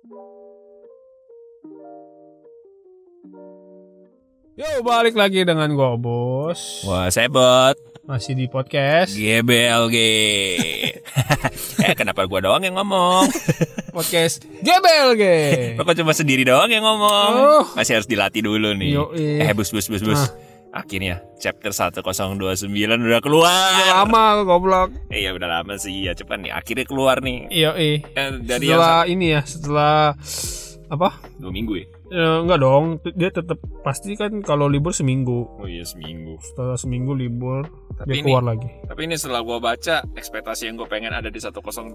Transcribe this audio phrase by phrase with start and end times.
[0.00, 0.16] Yo
[4.80, 7.76] balik lagi dengan gue bos Wah, sebot.
[8.08, 9.96] Masih di podcast GBLG.
[11.84, 13.28] eh, kenapa gua doang yang ngomong?
[13.96, 15.24] Podcast GBLG
[15.76, 17.32] Lo kok cuma sendiri doang yang ngomong?
[17.36, 17.64] Oh.
[17.76, 18.96] Masih harus dilatih dulu nih.
[18.96, 19.44] Yoi.
[19.44, 20.16] Eh, bus bus bus bus.
[20.16, 20.49] Ah.
[20.70, 22.70] Akhirnya chapter 1029
[23.00, 23.70] udah keluar.
[23.74, 26.52] Udah lama goblok Eh, ya udah lama sih ya, cepat nih.
[26.52, 27.50] Akhirnya keluar nih.
[27.50, 27.98] Iya eh.
[28.08, 30.14] Eh, dari yang Setelah ini ya Setelah
[30.86, 31.86] Apa dua minggu ya?
[32.08, 36.38] Eh, Enggak dong Dia tetap Pasti kan kalau libur seminggu Oh iya seminggu.
[36.40, 40.74] Setelah seminggu libur Tapi Dia ini- keluar lagi Tapi ini setelah gua baca ekspektasi yang
[40.76, 41.94] gue pengen ada di 1029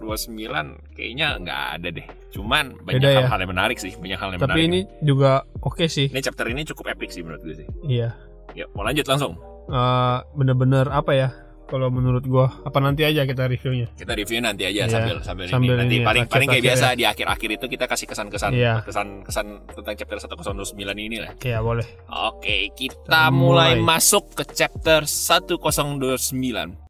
[0.92, 2.08] kayaknya nggak ada deh.
[2.30, 3.18] Cuman banyak Beda ya?
[3.22, 4.68] hal-hal yang menarik sih, banyak hal yang Tapi menarik.
[4.68, 7.68] ini juga oke sih ini chapter ini cukup epic sih menurut gue sih.
[7.86, 8.16] Iya
[8.56, 9.36] Ya, mau lanjut langsung.
[9.66, 11.34] Eh, Bener-bener apa ya
[11.66, 15.46] Kalau menurut gua Apa nanti aja kita reviewnya Kita review nanti aja Iya, sambil sambil,
[15.50, 15.82] sambil ini.
[15.82, 18.74] Nanti ini ya, paling paling kayak biasa di akhir-akhir itu kita kasih kesan-kesan Iya.
[18.86, 21.34] kesan-kesan tentang chapter 1029 ini lah.
[21.36, 21.88] Iya boleh
[22.30, 23.98] Oke, kita Kita mulai mulai.
[23.98, 26.85] masuk ke chapter 1029.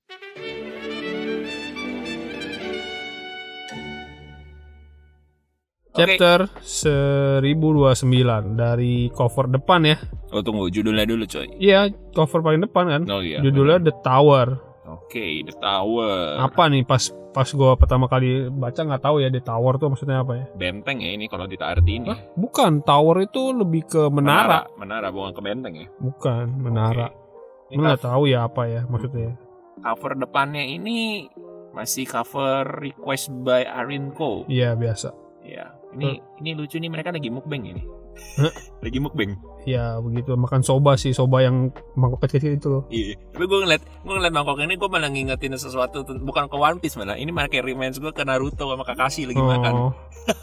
[5.95, 7.47] Chapter 1029
[8.55, 9.97] Dari cover depan ya
[10.35, 11.47] Oh tunggu, judulnya dulu coy.
[11.55, 13.39] Iya cover paling depan kan Oh iya.
[13.39, 16.45] Judulnya The Tower Oke, The Tower.
[16.45, 20.21] Apa nih pas pas gua pertama kali baca nggak tahu ya The Tower tuh maksudnya
[20.21, 22.15] apa ya Benteng ya ini kalau kita artiin ya.
[22.37, 25.87] Bukan Tower itu lebih ke menara, Menara, bukan ke benteng ya.
[25.97, 27.09] Bukan menara
[27.73, 29.33] Lu nggak tahu ya apa ya maksudnya
[29.81, 31.27] cover depannya ini
[31.75, 34.47] masih cover request by Arinco.
[34.47, 35.11] Iya biasa
[35.45, 37.83] Ya, ini ini lucu nih mereka lagi mukbang ini.
[38.79, 39.35] Lagi mukbang.
[39.65, 43.19] Ya begitu makan soba sih soba yang mangkok kecil itu loh Iya.
[43.29, 46.95] Tapi gue ngeliat gue ngeliat mangkok ini gue malah ngingetin sesuatu bukan ke One Piece
[46.95, 47.15] malah.
[47.15, 49.73] Ini malah kayak reminds gue ke Naruto sama Kakashi lagi makan.
[49.73, 49.91] Oh,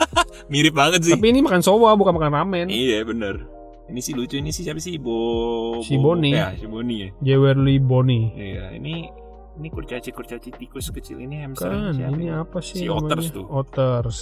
[0.53, 1.13] Mirip banget sih.
[1.13, 3.41] Tapi ini makan soba bukan makan ramen Iya bener.
[3.85, 6.31] Ini sih lucu ini sih siapa sih Bo Si Bo- Boni.
[6.31, 7.09] Ya, si Boni ya.
[7.23, 9.09] Jewerly Boni Iya, ini
[9.53, 12.41] ini kurcaci kurcaci tikus kecil ini hamster Kan siapa ini ya?
[12.41, 13.01] apa sih Si namanya?
[13.01, 13.45] Otters tuh.
[13.47, 14.19] Otters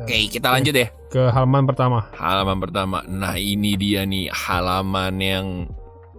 [0.00, 0.88] Oke, kita lanjut ya.
[1.12, 3.04] Ke halaman pertama Halaman pertama.
[3.04, 5.46] Nah, ini dia nih halaman yang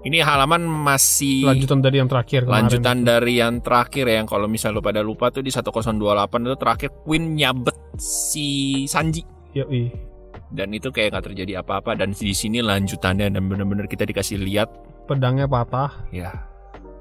[0.04, 4.16] ini halaman masih Lanjutan dari yang terakhir kemarin lanjutan dari yang terakhir ya.
[4.20, 5.96] Yang kalau misal lu pada lupa tuh di 1028
[6.44, 8.48] itu terakhir Queen nyabet si
[8.86, 9.24] Sanji.
[9.56, 9.90] Yoi
[10.52, 14.70] Dan itu kayak nggak terjadi apa-apa dan di sini lanjutannya dan bener-bener kita dikasih lihat
[15.08, 16.52] Pedangnya patah ya.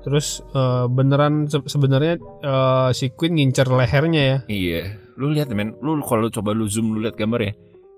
[0.02, 4.38] Terus eh, beneran se- sebenarnya eh, si Queen ngincer lehernya ya.
[4.46, 4.82] Iya.
[5.16, 7.52] Lu lihat men, lu kalau coba lu zoom lu lihat gambar ya.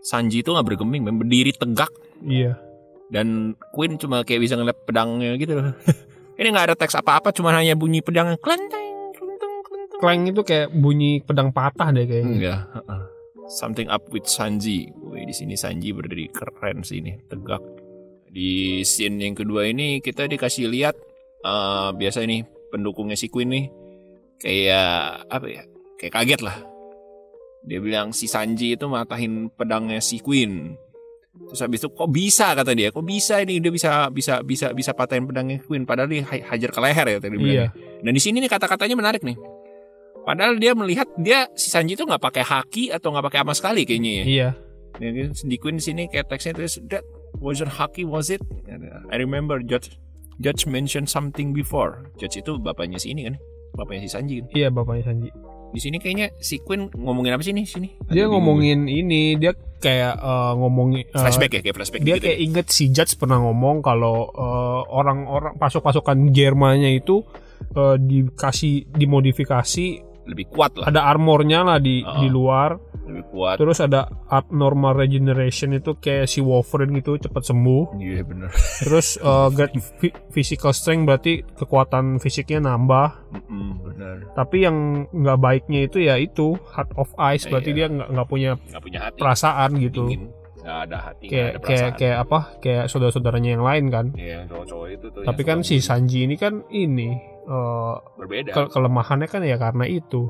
[0.04, 1.16] Sanji itu nggak bergeming, men.
[1.16, 1.88] berdiri tegak
[2.20, 2.60] Iya.
[3.08, 5.72] dan Queen cuma kayak bisa ngeliat pedangnya gitu loh.
[6.40, 10.00] Ini nggak ada teks apa-apa, cuma hanya bunyi pedang klenteng, klenteng, klenteng.
[10.02, 12.30] Clang itu kayak bunyi pedang patah deh kayaknya.
[12.34, 12.60] Enggak.
[12.74, 13.02] heeh.
[13.46, 14.88] Something up with Sanji.
[14.90, 17.60] Wih, di sini Sanji berdiri keren sih ini, tegak.
[18.26, 20.96] Di scene yang kedua ini kita dikasih lihat
[21.44, 23.64] eh biasa nih pendukungnya si Queen nih
[24.40, 25.62] kayak apa ya?
[25.96, 26.56] Kayak kaget lah.
[27.64, 30.76] Dia bilang si Sanji itu matahin pedangnya si Queen.
[31.34, 34.94] Terus habis itu kok bisa kata dia, kok bisa ini dia bisa bisa bisa bisa
[34.94, 37.36] patahin pedangnya Queen padahal dia ha- hajar ke leher ya tadi.
[37.40, 37.66] Iya.
[38.04, 39.34] Dan di sini nih kata-katanya menarik nih.
[40.24, 43.82] Padahal dia melihat dia si Sanji itu nggak pakai haki atau nggak pakai apa sekali
[43.82, 44.24] kayaknya ya.
[44.24, 44.48] Iya.
[45.02, 47.02] Ya, dia di Queen di sini kayak teksnya itu that
[47.42, 48.38] wasn't haki was it?
[49.10, 49.98] I remember Judge
[50.38, 52.10] Judge mentioned something before.
[52.14, 53.34] Judge itu bapaknya si ini kan,
[53.74, 54.46] bapaknya si Sanji kan.
[54.54, 55.28] Iya bapaknya Sanji.
[55.74, 57.88] Di sini kayaknya si Queen ngomongin apa sih nih sini?
[58.06, 59.50] Dia bingung ngomongin ini, dia
[59.82, 62.24] kayak eh, ngomongin eh, flashback ya kayak flashback dia gitu.
[62.24, 67.26] kayak inget si Judge pernah ngomong kalau eh, orang-orang pasok-pasokan Jermannya itu
[67.74, 69.86] eh, dikasih dimodifikasi
[70.24, 72.16] lebih kuat lah, ada armornya lah di Oh.
[72.16, 73.56] di luar lebih kuat.
[73.56, 78.48] terus ada abnormal regeneration itu kayak si Wolverine gitu cepat sembuh Iya bener.
[78.80, 79.72] terus eh, get
[80.28, 84.14] physical strength berarti kekuatan fisiknya nambah Mm-mm, bener.
[84.32, 84.76] tapi yang
[85.06, 87.76] nggak baiknya itu ya itu heart of ice berarti Iya.
[87.78, 89.18] dia nggak nggak punya Nggak punya hati.
[89.18, 90.24] perasaan gitu Dingin.
[90.56, 91.26] Nggak ada hati.
[91.26, 91.98] kayak ada kayak perasaan.
[91.98, 95.22] kayak apa kayak saudara-saudaranya yang lain kan Iya cowok-cowok itu tuh.
[95.22, 97.12] tapi kan si Sanji ini kan ini
[97.44, 98.50] eh, berbeda.
[98.50, 100.24] ke- kelemahannya kan ya karena itu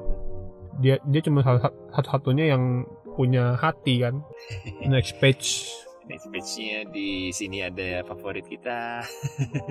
[0.77, 2.83] dia dia cuma satu-satunya yang
[3.13, 4.23] punya hati kan
[4.87, 5.71] next page
[6.05, 9.01] Next page-nya di sini ada favorit kita.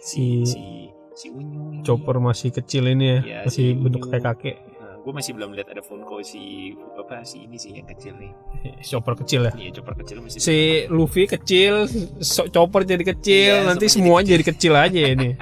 [0.00, 1.82] si si si Unyu.
[1.82, 5.54] Chopper masih kecil ini ya Iya, masih si bentuk kayak kakek Nah, gue masih belum
[5.54, 8.32] lihat ada Funko si apa si ini sih yang kecil nih.
[8.90, 10.38] Chopper kecil ya Iya Chopper kecil masih.
[10.40, 10.58] si
[10.88, 11.86] Luffy kecil
[12.18, 15.38] so- Chopper jadi kecil Iya, nanti semua semua jadi kecil aja ini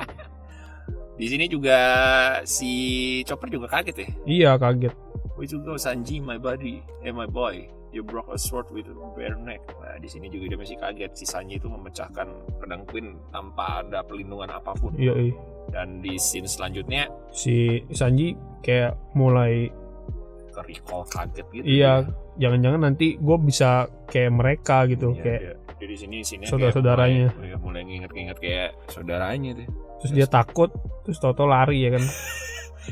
[1.18, 1.78] Di sini juga
[2.46, 2.70] si
[3.26, 4.08] Chopper juga kaget ya.
[4.24, 4.94] iya kaget
[5.34, 7.66] Where you go Sanji my buddy, eh my boy.
[7.88, 9.64] You broke a sword with a bare neck.
[9.80, 11.14] Nah, di sini juga dia masih kaget.
[11.14, 12.26] Si Sanji itu memecahkan
[12.58, 14.92] pedang Queen tanpa ada pelindungan apa pun.
[14.94, 15.34] Iya, iya.
[15.68, 19.70] Dan di scene selanjutnya Si Sanji kayak mulai
[20.48, 21.64] ke recall kaget gitu.
[21.64, 22.02] iya,
[22.36, 27.30] jangan-jangan nanti gue bisa kayak mereka gitu, Iya, kayak dia, dia di sini sini saudara-saudaranya.
[27.38, 29.66] mulai, mulai nginget-nginget kayak saudaranya tuh.
[30.02, 30.70] terus dia takut,
[31.06, 32.04] terus Toto lari ya kan.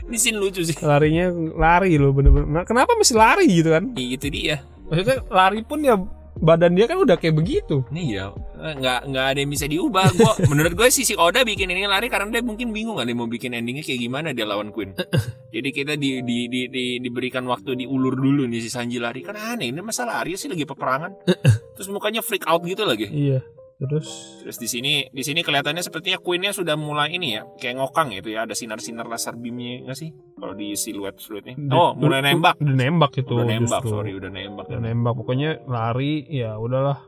[0.06, 0.76] Ini scene lucu sih.
[0.84, 2.68] Larinya lari loh bener-bener.
[2.68, 3.96] Kenapa mesti lari gitu kan?
[3.96, 4.56] Iya, itu dia.
[4.86, 5.96] Maksudnya lari pun ya
[6.36, 7.82] badan dia kan udah kayak begitu.
[7.88, 10.12] Nih ya, nggak nggak ada yang bisa diubah.
[10.14, 13.26] Gua menurut gue si si Oda bikin ini lari karena dia mungkin bingung dia mau
[13.26, 14.92] bikin endingnya kayak gimana dia lawan Queen.
[15.54, 19.36] Jadi kita di, di, di, di- diberikan waktu diulur dulu nih si Sanji lari kan
[19.36, 21.12] aneh ini masa lari sih lagi peperangan.
[21.76, 23.08] Terus mukanya freak out gitu lagi.
[23.08, 23.40] Iya.
[23.76, 28.08] Terus Terus di sini di sini kelihatannya sepertinya Queennya sudah mulai ini ya kayak ngokang
[28.16, 31.60] gitu ya ada sinar-sinar laser beamnya nggak sih kalau di siluet siluetnya.
[31.76, 32.56] Oh mulai nembak.
[32.56, 33.34] Udah nembak itu.
[33.36, 33.92] Udah nembak justru.
[33.92, 34.64] sorry udah nembak.
[34.72, 35.14] Udah nembak.
[35.16, 37.04] Pokoknya lari ya udahlah.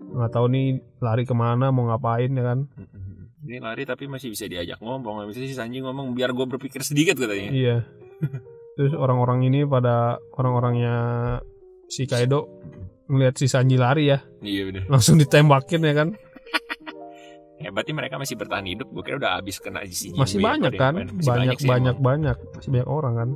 [0.00, 0.66] Nggak tahu nih
[1.00, 2.58] lari ke mana mau ngapain ya kan.
[3.40, 5.24] Ini lari tapi masih bisa diajak ngomong.
[5.24, 7.48] Bisa si Sanji ngomong biar gue berpikir sedikit katanya.
[7.48, 7.76] Iya.
[8.76, 10.96] Terus orang-orang ini pada orang-orangnya
[11.88, 12.48] si Kaido
[13.10, 14.82] ngelihat si Sanji lari ya, Iya bener.
[14.86, 16.08] langsung ditembakin ya kan.
[17.60, 18.88] Hebatnya mereka masih bertahan hidup.
[18.88, 20.80] Gue kira udah habis kena si Masih apa banyak deh.
[20.80, 20.94] kan?
[20.96, 22.06] Masih Banyak banyak emang.
[22.06, 22.36] banyak.
[22.54, 23.30] Masih banyak orang kan.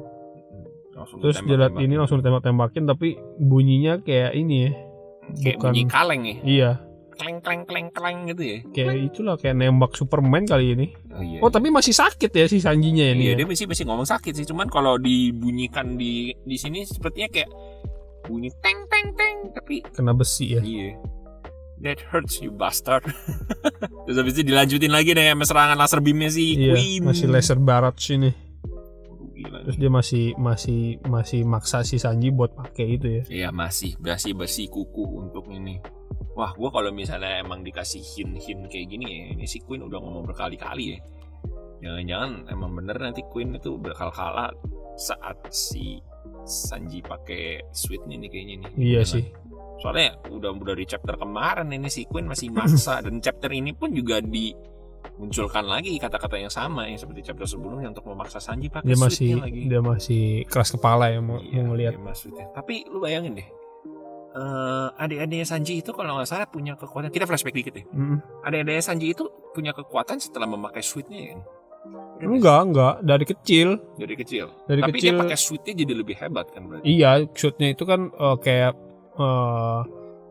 [0.94, 1.82] Langsung Terus ditembak-tembak.
[1.82, 4.70] ini langsung ditembak-tembakin tapi bunyinya kayak ini ya.
[5.34, 6.36] kayak bukan- bunyi kaleng ya.
[6.42, 6.70] Iya,
[7.14, 8.58] Kleng kleng kleng kleng gitu ya.
[8.70, 10.86] kayak itulah kayak nembak Superman kali ini.
[11.08, 11.38] Oh iya.
[11.38, 13.22] Oh, tapi masih sakit ya si Sanjinya ini.
[13.22, 13.38] iya, ya?
[13.38, 14.44] dia masih masih ngomong sakit sih.
[14.44, 17.50] Cuman kalau dibunyikan di di sini sepertinya kayak
[18.24, 20.60] bunyi teng teng teng tapi Kena besi ya.
[20.60, 20.96] iya.
[21.80, 23.04] That hurts you bastard.
[24.08, 27.00] Terus habis itu dilanjutin lagi deh sama serangan laser beamnya si Iya, Queen.
[27.04, 28.32] masih laser barat sini.
[29.34, 33.22] Gila Terus dia masih masih masih maksa si Sanji buat pakai itu ya.
[33.28, 35.76] Iya masih masih bersih kuku untuk ini.
[36.34, 40.24] Wah, gua kalau misalnya emang dikasih hint-hint kayak gini ya, ini si Queen udah ngomong
[40.24, 40.98] berkali-kali ya.
[41.78, 44.50] Jangan-jangan emang bener nanti Queen itu bakal kalah
[44.96, 46.00] saat si
[46.44, 48.70] Sanji pakai sweetnya nih kayaknya nih.
[48.76, 49.12] Iya Jangan.
[49.12, 49.24] sih.
[49.74, 53.90] Soalnya udah udah di chapter kemarin ini si Queen masih maksa dan chapter ini pun
[53.90, 58.96] juga dimunculkan lagi kata-kata yang sama yang seperti chapter sebelumnya untuk memaksa Sanji pakai Dia
[58.96, 59.62] masih lagi.
[59.66, 61.94] dia masih keras kepala ya mau, Iya, mau ngelihat.
[61.98, 62.48] maksudnya.
[62.50, 63.48] Tapi lu bayangin deh.
[64.34, 67.06] eh adik-adiknya Sanji itu kalau nggak salah punya kekuatan.
[67.08, 67.86] Kita flashback dikit deh.
[67.86, 68.18] Mm.
[68.42, 71.34] Adik-adiknya Sanji itu punya kekuatan setelah memakai sweetnya ya.
[72.24, 72.94] Nggak Enggak, enggak.
[73.04, 73.68] Dari kecil?
[74.00, 74.46] Dari kecil.
[74.66, 75.14] dari Tapi kecil.
[75.14, 76.84] dia pakai sweetnya jadi lebih hebat kan berarti.
[76.88, 78.74] Iya, shootnya itu kan eh, kayak
[79.20, 79.80] eh,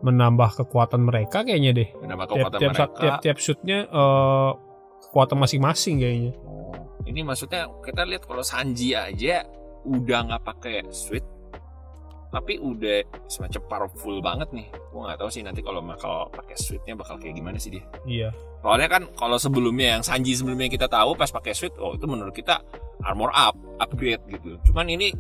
[0.04, 1.90] menambah kekuatan mereka kayaknya deh.
[1.90, 3.00] Tiap kekuatan tiap mereka?
[3.00, 4.52] tiap, tiap shootnya eh,
[5.08, 6.32] kekuatan masing-masing kayaknya.
[6.44, 6.74] Oh,
[7.06, 9.46] ini maksudnya kita lihat kalau Sanji aja
[9.84, 11.24] udah nggak pakai sweet
[12.34, 14.68] tapi udah semacam powerful banget nih.
[14.90, 17.86] Gua nggak tahu sih nanti kalau bakal pakai sweetnya bakal kayak gimana sih dia.
[18.10, 18.30] Iya.
[18.66, 22.34] Soalnya kan kalau sebelumnya yang Sanji sebelumnya kita tahu pas pakai suit, oh itu menurut
[22.34, 22.66] kita
[23.06, 24.58] armor up, upgrade gitu.
[24.66, 25.14] Cuman ini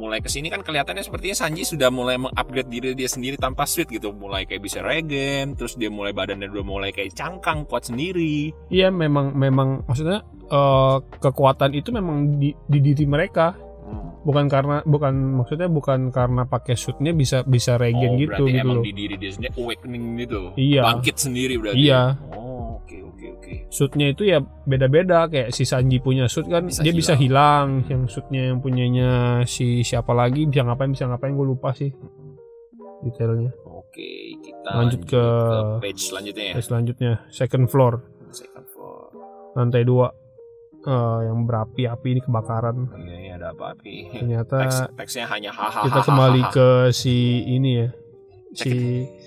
[0.00, 3.90] mulai ke sini kan kelihatannya sepertinya Sanji sudah mulai mengupgrade diri dia sendiri tanpa suit
[3.92, 4.14] gitu.
[4.16, 8.56] Mulai kayak bisa regen, terus dia mulai badannya udah mulai kayak cangkang, kuat sendiri.
[8.72, 13.52] Iya, memang memang maksudnya eh, kekuatan itu memang di, di diri mereka.
[13.92, 14.08] Hmm.
[14.22, 18.78] Bukan karena bukan maksudnya bukan karena pakai shootnya bisa bisa regen oh, gitu gitu emang
[18.78, 18.82] loh.
[18.82, 20.40] di diri dia sendiri awakening gitu.
[20.54, 20.82] Iya.
[20.84, 21.78] Bangkit sendiri berarti.
[21.82, 22.02] Iya.
[22.30, 23.52] Oh, oke oke oke.
[23.68, 27.82] Shootnya itu ya beda-beda kayak si Sanji punya shoot kan Bisa dia bisa hilang.
[27.82, 29.10] hilang yang shootnya yang punyanya
[29.44, 31.90] si siapa lagi bisa ngapain bisa ngapain gue lupa sih
[33.02, 34.08] detailnya Oke,
[34.38, 36.54] kita Lanjut ke- page selanjutnya ya.
[36.54, 37.92] Terus selanjutnya second floor
[38.30, 39.10] Second floor.
[39.52, 40.08] lantai dua
[40.80, 43.18] eh, yang berapi-api ini kebakaran Iya,
[43.52, 43.94] ini ada apa api?
[44.10, 45.84] ternyata Teks, teksnya hanya hahaha.
[45.86, 47.88] kita kembali ke si ini ya
[48.52, 48.72] si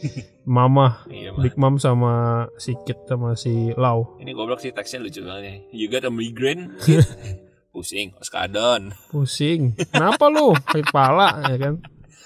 [0.47, 1.33] Mama Iya.
[1.35, 2.13] Big Mom sama
[2.55, 5.53] si Kit sama si Lau Ini goblok sih teksnya lucu banget ya.
[5.73, 6.77] You got a migraine?
[7.73, 8.93] Pusing, oskadon.
[9.09, 11.73] pusing kenapa lu sakit pala ya kan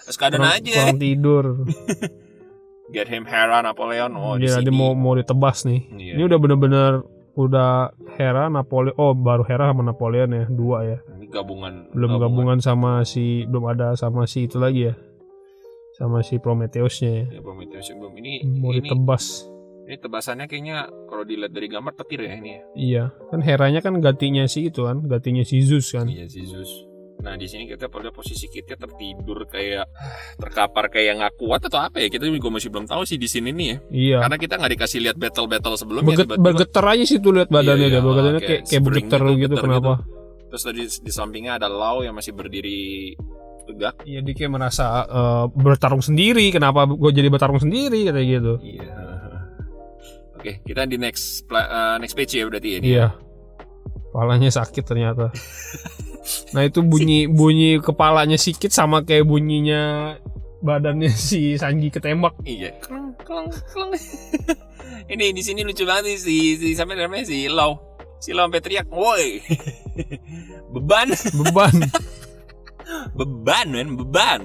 [0.05, 0.73] Oskadon kurang, aja.
[0.77, 1.45] kurang tidur
[2.89, 4.13] Get him Hera Napoleon.
[4.13, 4.65] Oh, di dia, sini.
[4.65, 6.13] dia mau mau ditebas nih Iya.
[6.13, 6.91] ini udah bener-bener
[7.33, 7.71] udah
[8.13, 10.97] Hera Napoleon oh baru Hera sama Napoleon ya dua ya
[11.29, 11.93] gabungan.
[11.93, 12.57] belum gabungan.
[12.59, 14.95] sama si belum ada sama si itu lagi ya?
[15.95, 17.25] Sama si Prometheusnya ya?
[17.37, 18.13] Ya, Prometheus belum.
[18.17, 19.45] Ini mau ini, ditebas.
[19.89, 22.61] Ini tebasannya kayaknya kalau dilihat dari gambar petir ya ini ya.
[22.77, 26.05] iya kan Heranya kan gantinya si itu kan gantinya si Zeus kan?
[26.05, 26.85] Iya, si Zeus.
[27.19, 29.91] Nah di sini kita pada posisi kita tertidur kayak
[30.39, 32.07] terkapar kayak nggak kuat atau apa ya?
[32.07, 33.77] Kita juga masih belum tahu sih di sini nih ya.
[33.91, 34.17] Iya.
[34.23, 36.45] Karena kita nggak dikasih lihat battle battle sebelumnya tiba-tiba.
[36.47, 39.55] bergetar aja sih tuh lihat badannya Iya, iya, badannya kayak kayak kayak bergetar gitu, gitu,
[39.59, 39.93] kenapa
[40.49, 43.13] terus tadi di sampingnya ada Lau yang masih berdiri
[43.69, 44.01] tegak.
[44.03, 46.49] Iya dia kayak merasa eh, bertarung sendiri.
[46.49, 48.53] Kenapa gue jadi bertarung sendiri kayak gitu?
[48.65, 48.97] Iya.
[50.39, 52.77] Oke, kita di next eh, next page ya berarti ya.
[52.81, 52.85] ini.
[52.97, 53.07] Iya.
[54.09, 55.29] Kepalanya sakit ternyata.
[56.53, 60.15] nah itu bunyi bunyi kepalanya sikit sama kayak bunyinya
[60.65, 62.35] badannya si Sanji ketembak.
[62.43, 62.73] Iya.
[62.81, 63.91] Kleng, kleng, kleng.
[65.13, 67.88] ini di sini lucu banget nih si si sampai namanya si Lau.
[68.19, 69.39] Si Lau sampai teriak, "Woi."
[70.75, 71.75] beban, Beban.
[73.17, 74.41] beban men, beban.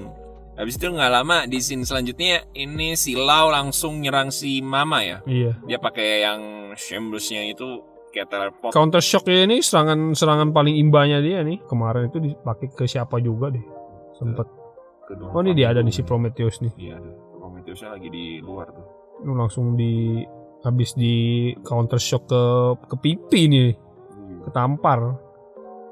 [0.55, 5.19] Habis itu nggak lama di scene selanjutnya ini si Lau langsung nyerang si Mama ya.
[5.27, 5.59] iya.
[5.67, 6.41] Dia pakai yang
[6.79, 7.83] Shamblesnya itu
[8.15, 8.71] kayak teleport.
[8.71, 11.59] Counter shock ini serangan serangan paling imbanya dia nih.
[11.67, 13.65] Kemarin itu dipakai ke siapa juga deh.
[14.15, 14.47] Sempet.
[15.35, 16.15] Oh ini dia ada nih si Pro.
[16.15, 16.71] Prometheus nih.
[16.79, 17.11] Iya, ada.
[17.35, 18.87] Prometheusnya lagi di luar tuh.
[19.27, 20.23] Lu langsung di
[20.65, 21.13] habis di
[21.61, 22.43] counter shock ke
[22.85, 23.69] ke pipi nih,
[24.43, 25.21] ketampar.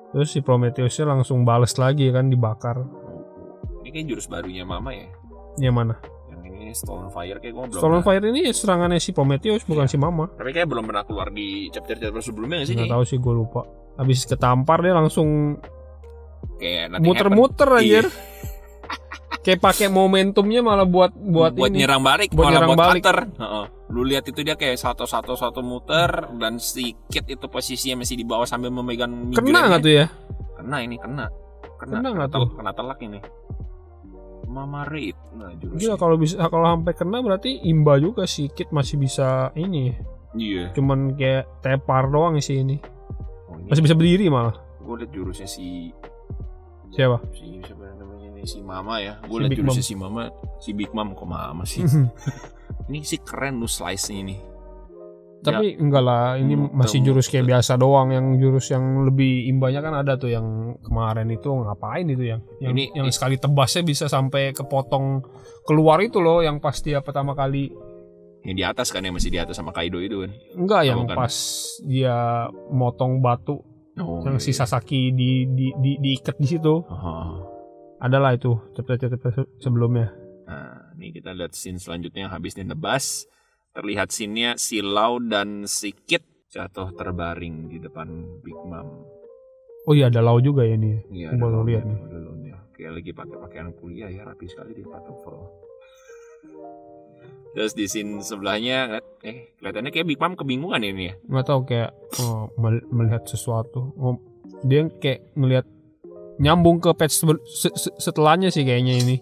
[0.09, 2.81] Terus si Prometheusnya langsung bales lagi kan dibakar.
[3.81, 5.09] Ini kayak jurus barunya Mama ya.
[5.59, 5.95] Yang mana?
[6.29, 7.73] Yang ini Stolen Fire kayak gue belum.
[7.73, 10.29] Stolen pernah- Fire ini serangannya si Prometheus bukan si Mama.
[10.29, 12.75] Tapi kayak belum pernah keluar di chapter-chapter sebelumnya nggak sih?
[12.77, 13.61] Nggak tahu sih gue lupa.
[13.93, 15.57] Habis ketampar dia langsung
[16.57, 18.09] kayak muter-muter happened.
[19.43, 19.45] Iya.
[19.45, 21.83] Kayak pakai momentumnya malah buat buat, buat, ini.
[21.83, 23.01] nyerang balik, Buat malah nyerang buat balik.
[23.01, 23.17] cutter.
[23.35, 23.65] Heeh.
[23.89, 28.23] Lu lihat itu dia kayak satu-satu satu muter dan si Kit itu posisinya masih di
[28.23, 30.05] bawah sambil memegang Kena nggak tuh ya?
[30.55, 31.27] Kena ini kena.
[31.75, 32.47] Kena, Kena nggak tuh?
[32.53, 33.19] Kena telak ini.
[34.45, 35.17] Mama Raid.
[35.33, 35.49] Nah.
[35.57, 39.91] Gila kalau bisa kalau sampai kena berarti imba juga si Kit masih bisa ini.
[40.31, 40.71] Iya.
[40.71, 42.77] Cuman kayak tepar doang sih ini.
[43.45, 44.55] Oh, ini Masih bisa berdiri malah.
[44.79, 45.95] gue liat jurusnya si
[46.89, 47.23] Siapa?
[47.31, 49.15] si siapa namanya ini si Mama ya.
[49.21, 50.23] Gue Si liat jurusnya si Mama,
[50.59, 51.79] si Big Mom kok Mama sih.
[52.87, 54.35] ini sih keren lu slice-nya ini.
[55.39, 58.11] Tapi enggak lah, ini Hmm, masih jurus kayak biasa doang.
[58.11, 60.43] Yang jurus yang lebih imbanya kan ada tuh yang
[60.79, 65.19] kemarin itu ngapain itu yang yang, Ini- yang sekali tebasnya bisa sampai kepotong
[65.61, 67.71] keluar itu loh yang pas dia pertama kali
[68.41, 70.31] Yang di atas kan yang masih di atas sama Kaido itu kan.
[70.53, 71.15] enggak yang bukan.
[71.17, 71.35] pas
[71.81, 72.15] dia
[72.69, 76.81] motong batu Oh, yang si Sasaki di, di, di diikat di situ
[78.03, 80.11] adalah itu chapter-chapter se- sebelumnya
[80.43, 83.25] Nah, ini kita lihat scene selanjutnya yang habis ditebas.
[83.71, 88.05] Terlihat scene-nya si Lau dan si Kit jatuh terbaring di depan
[88.39, 89.07] Big Mom.
[89.83, 91.97] oh iya ada lau juga ya ini Iya, baru Lau-nya lihat nih.
[91.97, 92.55] ada Lau-nya.
[92.71, 95.37] Kayak lagi pakai pakaian kuliah ya, rapi sekali di pantofel.
[97.53, 101.15] Terus di scene sebelahnya, eh kelihatannya kayak Big Mom kebingungan ini ya.
[101.23, 104.17] nggak tahu kayak oh, mel- melihat sesuatu oh,
[104.61, 105.65] dia kayak ngelihat
[106.37, 107.21] nyambung ke patch
[107.97, 109.15] setelahnya sih kayaknya ini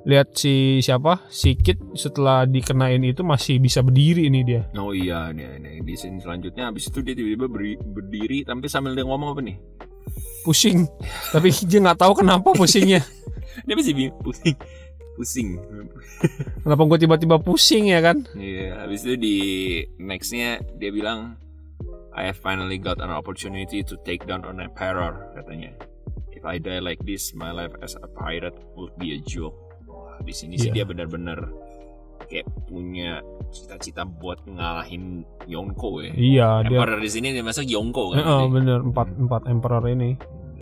[0.00, 5.28] lihat si siapa si Kit setelah dikenain itu masih bisa berdiri ini dia Oh iya,
[5.28, 5.74] nih, nih.
[5.84, 7.46] di scene selanjutnya habis itu dia tiba-tiba
[7.84, 9.56] berdiri tapi sambil dia ngomong apa nih?
[10.40, 10.88] pusing
[11.30, 13.04] tapi dia nggak tahu kenapa pusingnya
[13.68, 14.56] Dia masih bingung, pusing.
[15.12, 15.48] Pusing.
[16.64, 19.36] kenapa gue tiba-tiba pusing ya kan Iya, habis itu di
[20.00, 21.36] nextnya dia bilang
[22.16, 25.76] I have finally got an opportunity to take down an emperor katanya.
[26.40, 29.52] If I die like this, my life as a pirate would be a joke.
[29.84, 30.82] Wah, di sini sih Iya.
[30.82, 31.36] dia benar-benar
[32.22, 33.20] kayak punya
[33.50, 36.12] cita-cita buat ngalahin Yonko ya.
[36.14, 38.16] iya dia Emperor di sini dia masuk Yonko kan.
[38.16, 40.10] Eh, oh, Jadi- bener empat empat emperor ini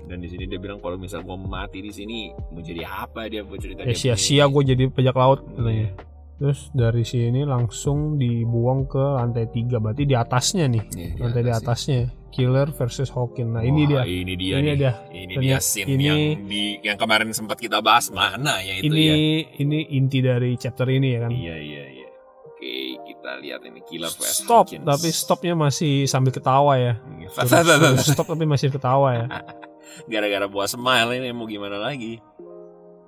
[0.02, 3.44] Dan di sini dia bilang kalau misal gua mati di sini mau jadi apa dia
[3.44, 5.88] buat cerita ya dia sia-sia gue jadi pajak laut punya- katanya
[6.34, 11.42] terus dari sini langsung dibuang ke lantai tiga berarti di atasnya nih Iya, di lantai
[11.42, 14.54] di atas atasnya Killer versus Hawking nah ini Wah, dia Ini dia.
[14.54, 14.76] Ini nih.
[14.76, 14.92] dia.
[15.08, 18.88] Ini Ternyata dia scene ini- yang di yang kemarin sempat kita bahas mana ya itu
[18.88, 19.14] ini ya.
[19.58, 22.08] ini inti dari chapter ini ya kan Iya iya iya.
[22.44, 22.72] Oke
[23.04, 24.84] kita lihat ini Killer vs stop Hawkins.
[24.84, 26.94] tapi stopnya masih sambil ketawa ya.
[27.34, 29.26] Terus stop tapi masih ketawa ya
[30.06, 32.20] Gara-gara buat smile ini mau gimana lagi?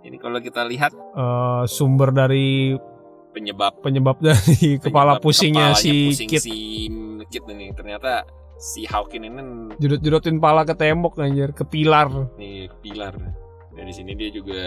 [0.00, 2.73] Ini kalau kita lihat Eh, sumber dari
[3.31, 6.57] penyebab penyebab dari kepala penyebab pusingnya kepalanya si Kit si
[7.27, 8.27] Kit ini ternyata
[8.61, 9.40] si Hawkin ini
[9.81, 12.12] judut-judutin pala ke tembok anjir ke pilar.
[12.37, 13.17] Nih pilar.
[13.71, 14.61] Dan di sini dia juga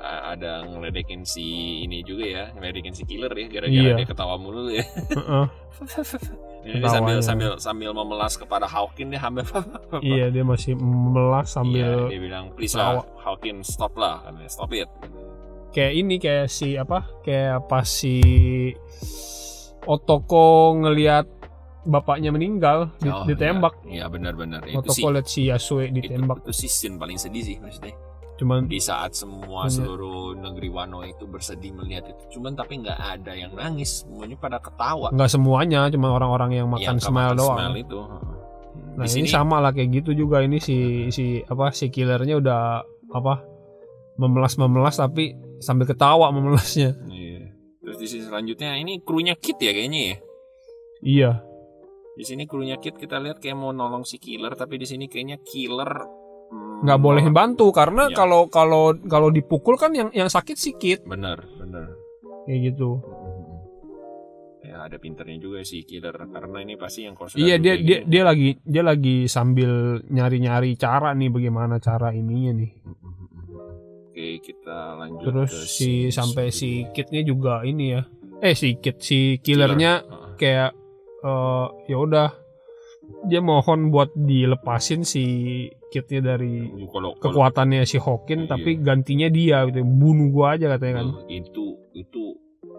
[0.00, 1.44] ada ngeledekin si
[1.84, 3.94] ini juga ya ngeledekin si killer ya gara-gara Iya.
[4.00, 4.80] dia ketawa mulu ya.
[5.18, 5.46] Heeh.
[6.62, 9.42] Ini dia sambil sambil sambil memelas kepada Hawkin dia sambil
[10.06, 14.22] iya dia masih melas Iya, sambil dia bilang please lah Hawkin stop lah.
[14.46, 14.86] Stop it.
[15.74, 18.22] Kayak ini kayak si apa kayak pas si
[19.82, 21.26] Otoko ngelihat
[21.84, 23.82] bapaknya meninggal di- Oh, ditembak.
[23.82, 24.62] iya, iya benar-benar.
[24.62, 26.42] Itu sih Otoko lihat si Yasue itu, ditembak.
[26.42, 27.94] itu sih scene paling sedih sih maksudnya.
[28.32, 29.76] Cuman di saat semua Iya.
[29.76, 32.38] seluruh negeri Wano itu bersedih melihat itu.
[32.38, 35.10] Cuman tapi nggak ada yang nangis semuanya pada ketawa.
[35.10, 37.58] Nggak semuanya cuma orang-orang yang makan Yang smile makan doang.
[37.58, 38.00] smile itu
[38.92, 40.40] nah di ini sini sama lah kayak gitu juga.
[40.40, 40.76] Ini si
[41.08, 42.60] si apa si killernya udah
[43.10, 43.34] apa
[44.14, 46.92] memelas-memelas tapi sambil ketawa memelasnya.
[47.06, 47.52] Iya.
[47.80, 50.16] Terus di sini selanjutnya ini krunya Kit ya kayaknya ya.
[51.02, 51.30] Iya.
[52.12, 55.40] Di sini krunya Kit kita lihat kayak mau nolong si killer tapi di sini kayaknya
[55.40, 55.88] killer
[56.52, 58.14] hmm, nggak boleh bantu karena Iya.
[58.14, 61.96] kalau kalau kalau dipukul kan yang yang sakit sikit Bener, bener.
[62.44, 63.00] kayak gitu.
[64.62, 68.22] Ya ada pinternya juga si killer karena ini pasti yang kos Iya dia dia dia
[68.22, 69.70] lagi dia lagi sambil
[70.06, 72.70] nyari-nyari cara nih bagaimana cara ininya nih.
[74.06, 78.04] Oke kita lanjut Terus si sampai si kitnya juga ini ya.
[78.38, 80.30] Eh si kit si killernya Heeh.
[80.36, 80.70] kayak
[81.22, 82.28] eh ya udah
[83.26, 85.24] dia mohon buat dilepasin si
[85.88, 86.70] kitnya dari
[87.18, 88.48] kekuatannya si Hawkin Iya.
[88.48, 91.06] tapi gantinya dia gitu bunuh gua aja katanya kan.
[91.26, 92.22] Eh, itu itu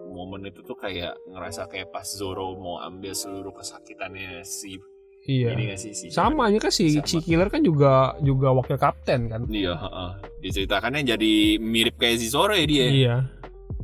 [0.10, 4.80] momen itu tuh kayak ngerasa kayak pas Zoro mau ambil seluruh kesakitannya si
[5.24, 5.56] Iya.
[5.56, 7.08] ini gak sih si Sama aja kan si, Sama.
[7.08, 9.48] si killer kan juga juga wakil kapten kan.
[9.48, 10.12] Iya, heeh.
[10.42, 12.86] diceritakannya jadi mirip kayak si Zoro ya dia.
[12.86, 13.16] Iya.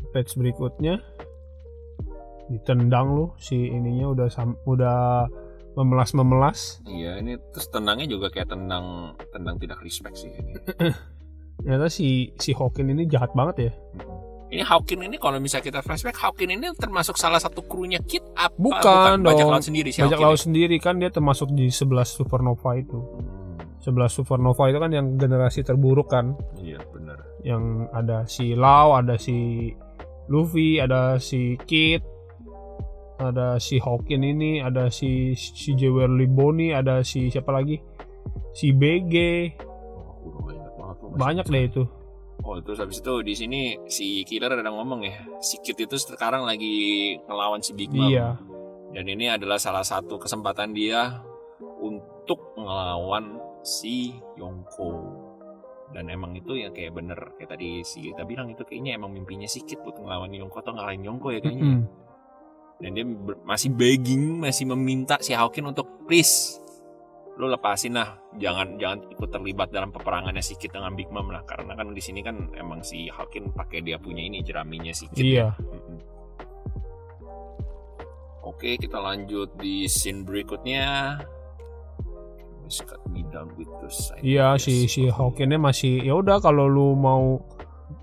[0.10, 1.00] Patch berikutnya
[2.50, 5.30] ditendang lu si ininya udah sam, udah
[5.78, 6.60] memelas memelas.
[6.84, 10.54] Iya, ini terus tenangnya juga kayak tendang tendang tidak respect sih ini.
[11.64, 13.72] Ternyata si si Hawkin ini jahat banget ya.
[14.50, 18.58] Ini Hawkin ini kalau misalnya kita flashback, Hawkin ini termasuk salah satu krunya Kit apa
[18.58, 19.54] Bukan bajak dong.
[19.54, 22.98] laut sendiri si Bajak Hawkin laut sendiri kan dia termasuk di 11 supernova itu.
[22.98, 23.38] ini?
[23.80, 26.34] 11 supernova itu kan yang generasi terburuk kan.
[26.34, 27.22] Hmm, iya, benar.
[27.46, 27.64] Yang
[27.94, 29.70] ada si Lau, ada si
[30.28, 32.02] Luffy, ada si Kid,
[33.20, 37.76] ada si Hawkin ini, ada si si Jewelry Bonnie, ada si siapa lagi?
[38.56, 39.16] Si BG.
[40.24, 41.84] Oh, banget Banyak deh itu.
[42.40, 43.62] Oh, terus habis itu di sini
[43.92, 48.08] si Killer ada ngomong ya, si Kit itu sekarang lagi ngelawan si Big Mom.
[48.08, 48.40] Iya.
[48.96, 51.20] Dan ini adalah salah satu kesempatan dia
[51.84, 54.92] untuk ngelawan si Yongko.
[55.92, 59.46] Dan emang itu yang kayak bener kayak tadi si kita bilang itu kayaknya emang mimpinya
[59.50, 61.64] si buat ngelawan Yongko atau ngalahin Yongko ya kayaknya.
[61.66, 62.09] Mm-mm.
[62.80, 63.06] Dan dia
[63.44, 66.60] masih begging, masih meminta si Hawkin untuk please
[67.40, 71.48] lu lepasin lah, jangan jangan ikut terlibat dalam peperangannya si Kit dengan Big Mom lah
[71.48, 75.24] karena kan di sini kan emang si Hawkin pakai dia punya ini jeraminya si Kit.
[75.24, 75.56] Iya.
[78.44, 81.16] Oke, kita lanjut di scene berikutnya.
[84.20, 87.40] Iya si si Hawkinnya masih ya udah kalau lu mau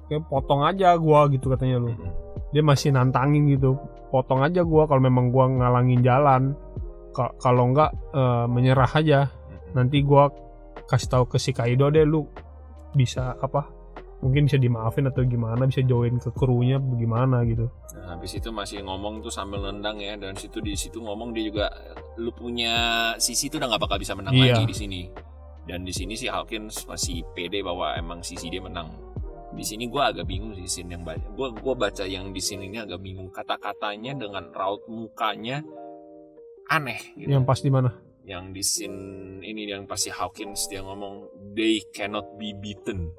[0.09, 1.93] kayak potong aja gua gitu katanya lu.
[2.57, 3.77] Dia masih nantangin gitu.
[4.07, 6.55] Potong aja gua kalau memang gua ngalangin jalan.
[7.11, 9.21] Ka- kalau enggak eh, menyerah aja.
[9.73, 10.31] Nanti gua
[10.87, 12.25] kasih tahu ke si Kaido deh lu
[12.93, 13.67] bisa apa?
[14.17, 17.69] Mungkin bisa dimaafin atau gimana bisa join ke krunya bagaimana gitu.
[17.93, 21.45] Nah, habis itu masih ngomong tuh sambil nendang ya dan situ di situ ngomong dia
[21.45, 21.67] juga
[22.17, 22.73] lu punya
[23.21, 24.57] sisi tuh udah nggak bakal bisa menang Iya.
[24.57, 25.01] lagi di sini.
[25.67, 28.89] Dan di sini si Hawkins masih pede bahwa emang sisi dia menang.
[29.57, 31.25] Di sini gua agak bingung sih scene yang baca.
[31.33, 35.65] Gua gua baca yang di sini ini agak bingung kata-katanya dengan raut mukanya
[36.69, 37.33] aneh gitu.
[37.33, 37.91] Yang pas di mana?
[38.27, 39.01] Yang di scene
[39.41, 43.17] ini yang pasti Hawkins dia ngomong they cannot be beaten.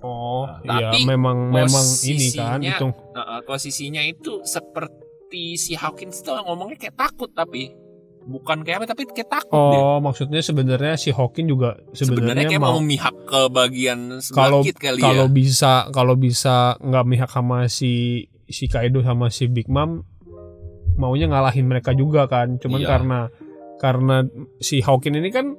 [0.00, 2.88] Oh, Nah, iya tapi memang memang ini kan itu.
[3.12, 7.72] Nah, uh, posisinya itu seperti si Hawkins tuh ngomongnya kayak takut tapi
[8.20, 9.80] bukan kayak apa tapi kayak takut dia.
[9.80, 15.00] Oh, maksudnya sebenarnya si Hawkin juga Sebenarnya kayak mau mau memihak ke bagian kalau kali
[15.00, 15.32] kalau ya.
[15.32, 20.04] bisa kalau bisa nggak mihak sama si si Kaido sama si Big Mom
[20.94, 22.88] maunya ngalahin mereka juga kan cuman Iya.
[22.88, 23.18] karena
[23.76, 24.16] karena
[24.58, 25.56] si Hawkin ini kan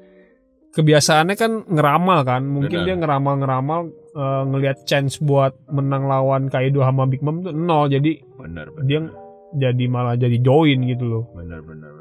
[0.72, 2.88] kebiasaannya kan ngeramal kan mungkin Benar.
[2.88, 3.80] dia ngeramal ngeramal
[4.12, 9.02] eh, ngelihat chance buat menang lawan Kaido sama Big Mom tuh nol jadi Benar, dia
[9.02, 9.18] benar.
[9.52, 11.92] jadi malah jadi join gitu loh benar, benar.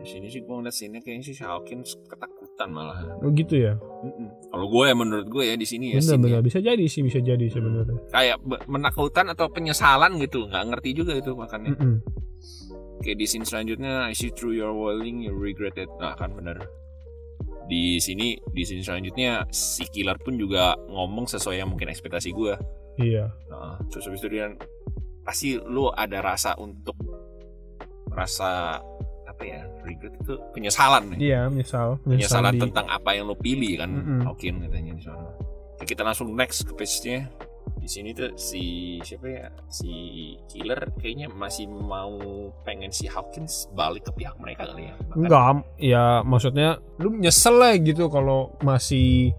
[0.00, 3.04] Di sini sih gua ngeliat sini kayaknya sih si Hawkins ketakutan malah.
[3.20, 3.76] oh, gitu ya.
[4.48, 7.20] Kalau gue ya menurut gue ya di sini ya bener bener bisa jadi sih bisa
[7.20, 8.00] jadi sebenarnya.
[8.08, 10.48] Kayak menakutan atau penyesalan gitu.
[10.48, 12.00] Nggak ngerti juga itu makanya Mm-mm.
[13.00, 15.88] Oke di scene selanjutnya I see through your wailing you regret it.
[16.00, 16.60] Nah kan bener
[17.68, 22.56] Di sini Di scene selanjutnya Si killer pun juga Ngomong sesuai yang mungkin ekspektasi gue
[23.00, 23.32] iya.
[23.48, 24.52] Nah, Terus habis itu dia
[25.24, 26.96] Pasti lu ada rasa untuk
[28.12, 28.80] Rasa
[29.40, 33.80] Apa ya Regret itu penyesalan nih iya misal Penyesalan di- tentang apa yang lu pilih
[33.80, 34.20] kan Mm-mm.
[34.22, 35.24] Hawkin katanya di sana.
[35.74, 37.24] Oke, Kita langsung next ke page-nya.
[37.72, 38.60] Di sini tuh si
[39.00, 39.48] siapa ya?
[39.66, 39.88] Si
[40.46, 42.12] killer kayaknya masih mau
[42.60, 44.94] pengen si Hawkins balik ke pihak mereka kali ya.
[45.00, 46.68] Bahkan- Enggak, ya maksudnya
[47.00, 49.32] lu nyesel lah gitu kalau masih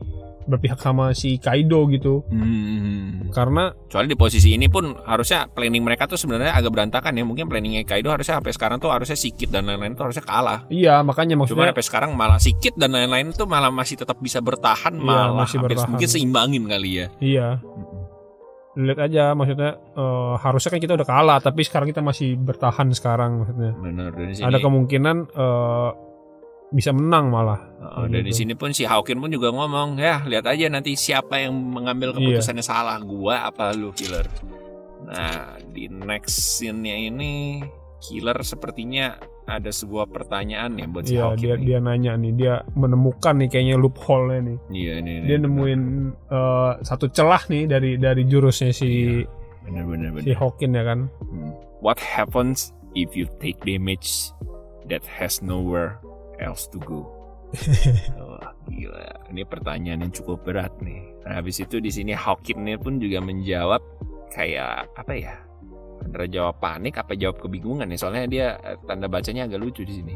[0.46, 2.26] berpihak sama si Kaido gitu.
[2.30, 3.30] Hmm.
[3.30, 7.46] Karena soalnya di posisi ini pun harusnya planning mereka tuh sebenarnya agak berantakan ya mungkin
[7.48, 11.36] planningnya Kaido harusnya sampai sekarang tuh harusnya sikit dan lain-lain tuh harusnya kalah iya makanya
[11.36, 15.04] Cuma maksudnya sampai sekarang malah sikit dan lain-lain tuh malah masih tetap bisa bertahan Iya,
[15.04, 15.90] malah masih hampir bertahan.
[15.92, 17.48] mungkin seimbangin kali ya iya.
[18.72, 23.44] Lihat aja maksudnya eh, harusnya kan kita udah kalah tapi sekarang kita masih bertahan sekarang
[23.44, 23.76] maksudnya
[24.32, 24.48] sini.
[24.48, 25.90] ada kemungkinan eh,
[26.72, 28.46] bisa menang malah Oh, dan di gitu.
[28.46, 32.40] sini pun si Hawkin pun juga ngomong, ya lihat aja nanti siapa yang mengambil Iya.
[32.40, 34.24] keputusannya salah, gua apa lu killer.
[35.04, 37.60] Nah di next scene-nya ini
[38.00, 41.42] killer sepertinya ada sebuah pertanyaan ya buat si Iya Hawkin.
[41.42, 41.66] dia nih.
[41.66, 45.14] dia nanya nih dia menemukan nih kayaknya loophole-nya nih Iya ini.
[45.22, 45.82] dia nemuin
[46.30, 49.22] eh, satu celah nih dari dari jurusnya si
[49.62, 50.24] Bener bener bener.
[50.24, 51.52] si Hawkin ya kan Hmm.
[51.82, 54.32] What happens if you take damage
[54.88, 55.98] that has nowhere
[56.42, 57.08] else to go?
[58.18, 59.30] Wah, gila.
[59.30, 61.04] Ini pertanyaan yang cukup berat nih.
[61.28, 63.82] Nah, habis itu di sini Hawkinnya pun juga menjawab
[64.34, 65.36] kayak apa ya?
[66.02, 67.98] Antara jawab panik apa jawab kebingungan ya?
[68.00, 70.16] Soalnya dia eh, tanda bacanya agak lucu di sini.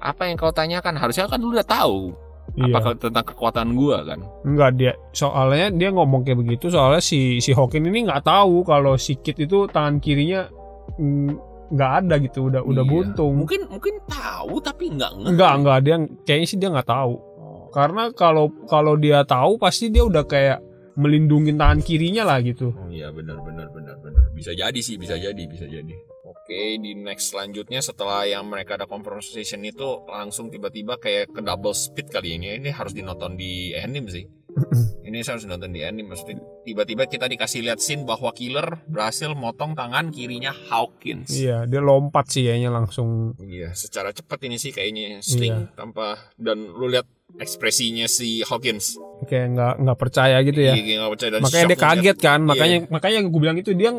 [0.00, 0.96] Apa yang kau tanyakan?
[0.96, 2.14] Harusnya kan lu udah tahu
[2.56, 4.24] iya apa tentang kekuatan gua kan?
[4.46, 8.96] Enggak dia soalnya dia ngomong kayak begitu soalnya si si Hawkin ini nggak tahu kalau
[8.96, 10.48] si Kit itu tangan kirinya
[10.96, 12.90] mm, nggak ada gitu udah udah Iya.
[12.90, 15.30] buntung Mungkin mungkin tahu tapi nggak ngerti.
[15.30, 17.68] enggak enggak dia kayaknya sih dia nggak tahu Oh.
[17.70, 20.58] karena kalau kalau dia tahu pasti dia udah kayak
[20.94, 24.24] melindungi tangan kirinya lah gitu Oh iya benar benar benar benar.
[24.32, 25.94] Bisa jadi sih, bisa jadi, bisa jadi.
[26.24, 31.70] Oke, di next selanjutnya setelah yang mereka ada conversation itu langsung tiba-tiba kayak ke double
[31.70, 32.56] speed kali ini.
[32.56, 34.24] Ini harus dinonton di anime sih.
[35.06, 39.32] ini saya harus nonton di anime maksudnya tiba-tiba kita dikasih lihat scene bahwa killer berhasil
[39.32, 41.30] motong tangan kirinya Hawkins.
[41.30, 45.74] iya dia lompat sih kayaknya langsung Iya, secara cepat ini sih kayaknya sling Iya.
[45.74, 48.96] tanpa dan lu lihat ekspresinya si Hawkins.
[49.20, 52.46] kayak nggak nggak percaya gitu ya Iya, nggak percaya dan makanya dia kaget kan Iya.
[52.46, 53.90] makanya makanya gue bilang itu dia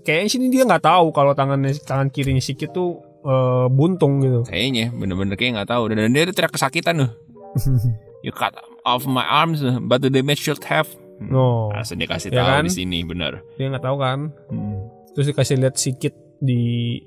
[0.00, 4.46] kayaknya sini dia nggak tahu kalau tangannya tangan kirinya si Kit tuh eh, buntung gitu
[4.46, 7.10] Kayaknya bener-bener kayak nggak tahu dan dia teriak kesakitan tuh.
[8.20, 8.52] You cut
[8.82, 10.88] off my arms, but the damage should have.
[11.16, 11.28] Hmm.
[11.28, 12.62] no Langsung dikasih Ya tahu kan?
[12.62, 13.42] di sini benar.
[13.54, 14.86] dia nggak tahu kan Hmm.
[15.12, 16.62] terus dikasih lihat si Kit di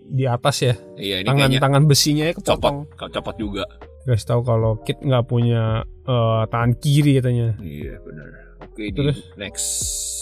[0.06, 2.60] di atas ya Iya ini tangan tangan besinya ya copot,
[2.92, 3.64] kepotong copot juga.
[4.04, 5.64] kasih tahu kalau Kit nggak punya
[6.04, 8.28] eh, tangan kiri katanya Iya benar.
[8.62, 9.16] Oke Terus?
[9.16, 9.66] di next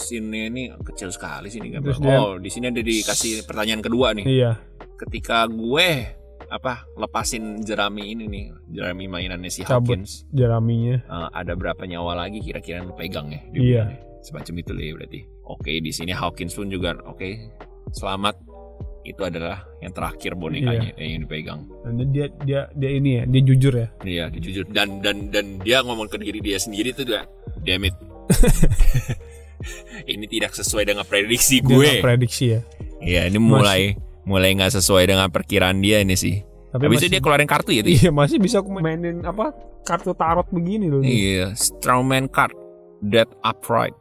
[0.00, 1.86] scene ini kecil sekali sih ini gambar.
[1.88, 4.22] Terus dia- Oh di sini ada dikasih pertanyaan kedua nih.
[4.24, 4.54] iya
[4.96, 5.88] Ketika gue
[6.50, 9.94] apa lepasin jerami ini nih jerami mainannya si Cabut.
[9.94, 13.82] Hawkins jeraminya eh, ada berapa nyawa lagi kira-kira yang pegang ya Iya.
[13.84, 13.84] ya.
[14.20, 17.28] semacam itu lah ya berarti oke di sini Hawkins pun juga oke
[17.90, 18.36] selamat
[19.00, 21.06] itu adalah yang terakhir bonekanya Iya.
[21.08, 24.98] yang dipegang dan dia dia dia ini ya dia jujur ya Iya, dia jujur dan
[25.00, 27.24] dan dan dia ngomong ke diri dia sendiri tuh dia,
[27.62, 27.94] damn it.
[30.06, 32.00] ini tidak sesuai dengan prediksi gue.
[32.00, 32.60] prediksi ya
[33.00, 36.40] Iya, ini mulai mulai nggak sesuai dengan perkiraan dia ini sih.
[36.70, 39.50] tapi Habis itu masih, dia keluarin kartu ya, iya masih bisa mainin apa
[39.82, 42.54] kartu tarot begini loh Iya, Strawman card,
[43.02, 43.96] Dead Upright.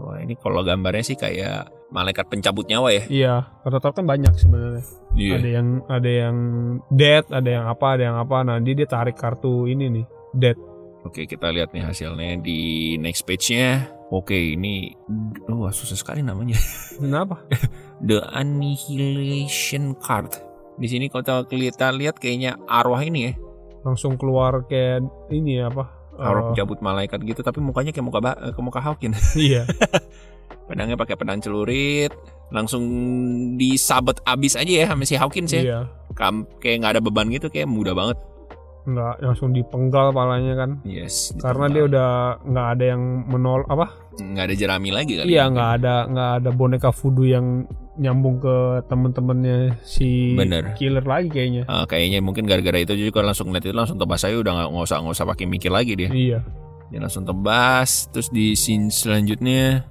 [0.00, 3.04] Wah, ini kalau gambarnya sih kayak malaikat pencabut nyawa ya.
[3.10, 5.34] iya kartu tarot kan banyak sebenarnya Iya.
[5.42, 6.36] ada yang ada yang
[6.88, 10.56] dead ada yang apa ada yang apa nah dia dia tarik kartu ini nih dead
[11.00, 12.60] Oke, kita lihat nih hasilnya di
[13.00, 13.88] next page-nya.
[14.10, 14.90] Oke, ini
[15.46, 16.58] oh susah sekali namanya.
[16.98, 17.46] kenapa
[18.02, 20.34] The Annihilation Card.
[20.74, 23.32] Di sini kalau kita lihat kayaknya arwah ini ya,
[23.86, 25.86] langsung keluar kayak ini ya, apa
[26.18, 29.14] arwah eh, pencabut malaikat gitu, tapi mukanya kayak muka eh, ke muka Hawkin.
[29.38, 29.62] iya
[30.66, 32.10] Pedangnya pakai pedang celurit,
[32.50, 32.82] langsung
[33.58, 35.62] disabet abis aja ya sama si Hawkins ya.
[35.62, 35.80] iya
[36.58, 38.18] kayak nggak ada beban gitu, kayak mudah banget.
[38.80, 41.36] Nggak langsung dipenggal palanya kan Yes.
[41.36, 42.08] karena dia udah
[42.42, 45.28] nggak ada yang menol apa nggak ada jerami lagi kali.
[45.28, 45.52] iya ya.
[45.52, 47.46] nggak ada nggak ada boneka voodoo yang
[47.96, 48.56] nyambung ke
[48.88, 50.72] temen-temennya si Bener.
[50.74, 54.32] killer lagi kayaknya Ah, kayaknya mungkin gara-gara itu juga langsung ngeliat itu langsung tebas aja
[54.34, 56.08] udah nggak nggak usah nggak usah pakai mikir lagi dia.
[56.08, 56.40] iya
[56.90, 58.10] Dia langsung tebas.
[58.10, 59.84] Terus di scene selanjutnya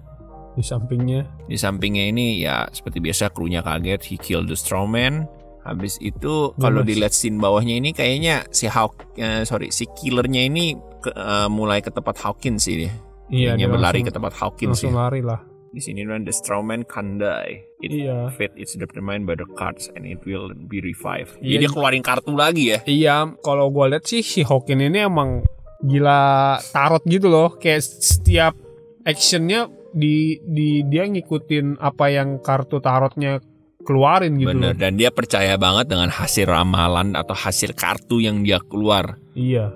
[0.51, 5.23] di sampingnya Di sampingnya ini ya seperti biasa krunya kaget, he killed the strawman.
[5.61, 6.89] Habis itu kalau Bebas.
[6.89, 11.79] dilihat scene bawahnya ini kayaknya si Hawk eh, sorry si killernya ini ke- eh, mulai
[11.79, 12.93] ke tempat Hawkins sih dia.
[13.29, 14.99] iya dia berlari ke langsung, tempat Hawkins langsung ya.
[14.99, 17.61] lari lah Di sini kan the strawman can die.
[17.77, 21.37] It iya fate is determined by the cards and it will be revived.
[21.37, 21.61] Iya.
[21.61, 22.79] Jadi dia keluarin kartu lagi ya.
[22.83, 25.45] iya kalau gue lihat sih si Hawkin ini emang
[25.79, 28.57] gila tarot gitu loh kayak setiap
[29.03, 33.37] actionnya di di dia ngikutin apa yang kartu tarotnya
[33.79, 38.43] keluarin gitu Bener loh dan dia percaya banget dengan hasil ramalan atau hasil kartu yang
[38.43, 39.15] dia keluar.
[39.33, 39.71] iya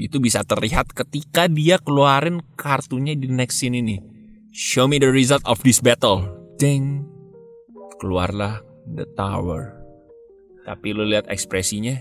[0.00, 3.98] itu bisa terlihat ketika dia keluarin kartunya di next scene ini.
[4.48, 6.24] Show me the result of this battle.
[6.56, 7.04] Ding.
[8.00, 9.76] Keluarlah the tower.
[10.64, 11.98] Tapi lu lihat ekspresinya.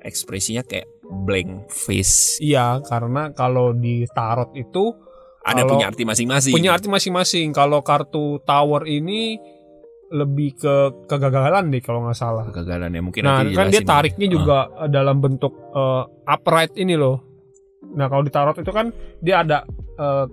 [0.00, 0.86] Ekspresinya kayak
[1.26, 2.38] blank face.
[2.40, 4.94] Iya, karena kalau di tarot itu
[5.42, 6.54] Ada punya arti masing-masing.
[6.54, 7.50] punya arti masing-masing.
[7.50, 9.36] Kalau kartu tower ini
[10.12, 10.74] lebih ke
[11.06, 12.44] kegagalan deh kalau nggak salah.
[12.46, 14.32] kegagalan ya mungkin Nah, kan dia tariknya Ah.
[14.32, 17.24] juga dalam bentuk eh, upright ini loh.
[17.92, 20.26] Nah, kalau di tarot itu kan dia ada eh,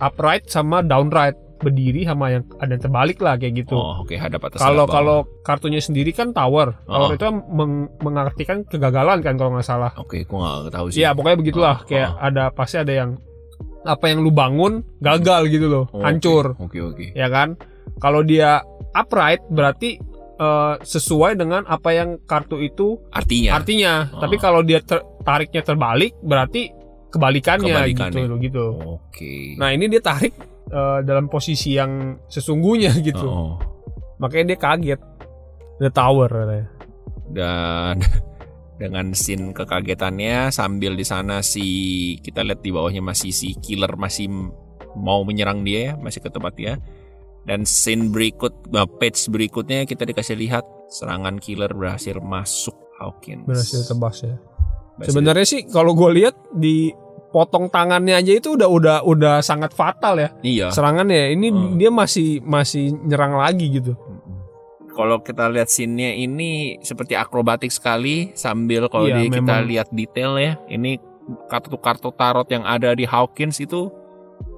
[0.00, 3.74] upright sama downright, berdiri sama yang ada yang terbalik lah kayak gitu.
[3.74, 4.56] Oh, oke, hadap atas.
[4.56, 6.72] Kalau kalau kartunya sendiri kan tower.
[6.82, 7.12] Tower Oh.
[7.12, 9.92] itu meng- mengartikan kegagalan kan kalau nggak salah.
[9.94, 11.02] Oke, gua nggak tahu sih.
[11.02, 11.76] Iya, pokoknya begitulah.
[11.76, 12.22] Oh, Kayak oh.
[12.22, 13.10] ada pasti ada yang
[13.80, 17.06] apa yang lu bangun gagal gitu loh, Oh, hancur, Oke, oke.
[17.12, 17.56] ya kan?
[17.96, 18.60] Kalau dia
[18.92, 19.98] upright berarti
[20.36, 23.56] eh, sesuai dengan apa yang kartu itu Artinya.
[23.56, 23.92] artinya.
[24.10, 24.20] Oh.
[24.20, 26.72] Tapi kalau dia ter- tariknya terbalik berarti
[27.10, 28.22] kebalikannya, Kebalikannya.
[28.24, 28.66] gitu gitu.
[29.02, 29.58] Oke.
[29.58, 30.32] Nah, ini dia tarik
[30.70, 33.26] eh, dalam posisi yang sesungguhnya gitu.
[33.26, 33.54] Oh.
[34.18, 35.00] Makanya dia kaget.
[35.80, 36.68] The tower katanya.
[37.30, 37.94] Dan
[38.80, 41.66] dengan scene kekagetannya sambil di sana si
[42.24, 44.28] kita lihat di bawahnya masih si killer masih
[44.96, 46.80] mau menyerang dia ya, masih ke tempat dia.
[47.40, 53.44] Dan scene berikut, nah, page berikutnya kita dikasih lihat serangan killer berhasil masuk Hawkins.
[53.44, 54.36] Berhasil tebas ya.
[54.94, 56.92] Berhasil- Sebenarnya sih kalau gue lihat di
[57.30, 60.68] potong tangannya aja itu udah udah udah sangat fatal ya Iya.
[60.68, 61.30] serangannya.
[61.30, 61.74] Ini Hmm.
[61.74, 63.94] dia masih masih nyerang lagi gitu.
[64.90, 70.36] Kalau kita lihat scene-nya ini seperti akrobatik sekali sambil kalau Iya, di- kita lihat detail
[70.36, 70.98] ya, ini
[71.46, 73.88] kartu-kartu tarot yang ada di Hawkins itu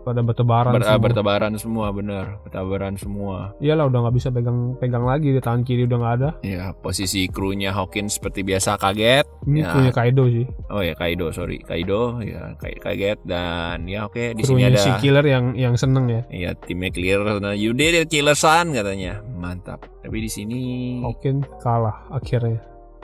[0.03, 0.99] Pada bertebaran ber- semua.
[1.01, 3.55] bertebaran semua bener, bertebaran semua.
[3.59, 6.31] Iyalah udah nggak bisa pegang pegang lagi di tangan kiri udah nggak ada.
[6.41, 9.25] Ya, posisi krunya Hawkins seperti biasa kaget.
[9.43, 9.71] Ini Ya.
[9.71, 10.47] punya Kaido sih.
[10.69, 11.59] Oh ya Kaido, sorry.
[11.59, 16.23] Kaido ya kaget dan ya oke di sini ada si killer yang yang seneng ya.
[16.29, 19.23] ya timnya clear nah, you did it killer son katanya.
[19.33, 19.87] Mantap.
[20.01, 20.61] Tapi di sini
[21.01, 22.59] Hawkins kalah akhirnya.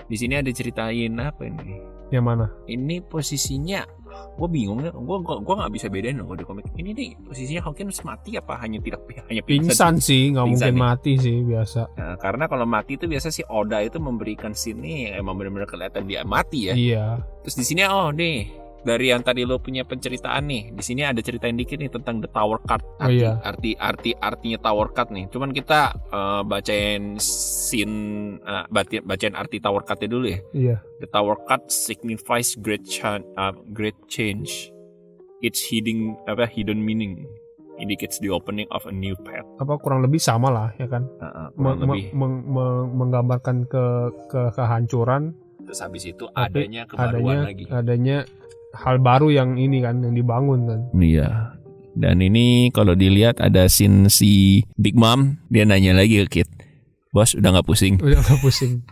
[0.04, 1.78] di sini ada ceritain apa ini?
[2.08, 2.46] Yang mana?
[2.64, 3.84] Ini posisinya
[4.38, 7.62] gue bingung ya, gue gua, gua nggak bisa bedain loh di komik ini nih posisinya
[7.66, 10.84] Hawkins mati apa hanya tidak hanya Pingsan sih, nggak Pingsan mungkin ya?
[10.86, 11.80] mati sih biasa.
[11.98, 16.22] Nah, karena kalau mati itu biasa si Oda itu memberikan yang emang benar-benar kelihatan dia
[16.22, 16.74] mati ya.
[16.74, 17.06] Iya.
[17.42, 21.20] Terus di sini oh nih dari yang tadi lo punya penceritaan nih, di sini ada
[21.20, 22.80] ceritain dikit nih tentang the tower card.
[22.96, 23.36] Oh, Arti, iya.
[23.44, 25.28] arti arti artinya tower card nih.
[25.28, 27.96] Cuman kita eh, bacain scene
[28.40, 30.40] eh, baca- bacain arti tower cardnya dulu ya.
[30.56, 30.76] Iya.
[31.04, 34.72] The tower card signifies great chan- uh, great change.
[35.38, 37.28] Its hidden apa hidden meaning
[37.78, 39.46] indicates the opening of a new path.
[39.62, 41.06] Apa kurang lebih sama lah ya kan?
[41.22, 42.10] Uh, uh, kurang lebih.
[42.10, 43.84] meng- meng- menggambarkan ke
[44.26, 47.64] ke kehancuran Terus habis itu adanya kebaruan adanya lagi.
[47.68, 48.16] adanya
[48.74, 50.80] hal baru yang ini kan yang dibangun kan.
[50.92, 51.56] Iya.
[51.92, 56.48] Dan ini kalau dilihat ada scene si Big Mom, dia nanya lagi ke Kid.
[57.10, 57.98] Bos udah nggak pusing?
[57.98, 58.84] Udah gak pusing.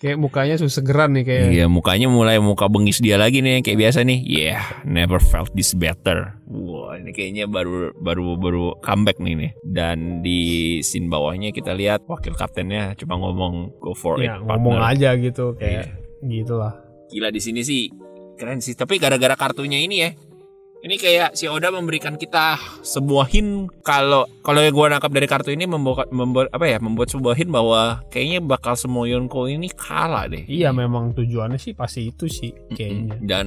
[0.00, 1.44] Kayak mukanya susah segeran nih kayak.
[1.52, 4.24] Iya mukanya mulai muka bengis dia lagi nih kayak biasa nih.
[4.24, 6.40] Yeah, never felt this better.
[6.48, 9.50] Wah ini kayaknya baru baru baru comeback nih nih.
[9.60, 10.40] Dan di
[10.80, 14.48] scene bawahnya kita lihat wakil kaptennya cuma ngomong go for Ya, it.
[14.48, 16.32] ngomong partner." aja gitu kayak Iya.
[16.44, 16.72] gitulah.
[17.10, 17.92] Gila di sini sih
[18.40, 18.72] keren sih.
[18.72, 20.10] Tapi gara-gara kartunya ini ya.
[20.80, 25.52] Ini kayak si Oda memberikan kita sebuah hint kalau kalau yang gue nangkap dari kartu
[25.52, 30.24] ini membuat membuat apa ya membuat sebuah hint bahwa kayaknya bakal semua Yonko ini kalah
[30.32, 30.40] deh.
[30.48, 33.20] Iya memang tujuannya sih pasti itu sih kayaknya.
[33.20, 33.46] Dan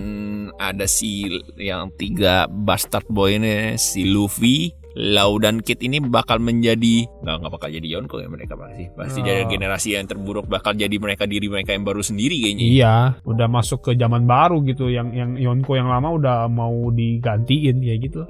[0.62, 1.26] ada si
[1.58, 7.52] yang tiga bastard boy ini si Luffy, Lau dan Kid ini bakal menjadi nggak nggak
[7.58, 9.26] bakal jadi Yonko ya mereka pasti pasti Oh.
[9.26, 12.66] jadi generasi yang terburuk bakal jadi mereka diri mereka yang baru sendiri kayaknya.
[12.66, 17.82] Iya, udah masuk ke zaman baru gitu yang yang Yonko yang lama udah mau digantiin
[17.82, 18.22] ya gitu.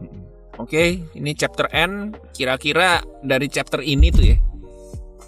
[0.55, 2.13] Oke, ini chapter N.
[2.31, 4.37] Kira-kira dari chapter ini tuh ya.